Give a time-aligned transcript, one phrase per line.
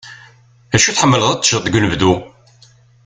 [0.71, 2.13] D acu i tḥemmleḍ ad t-teččeḍ deg unebdu?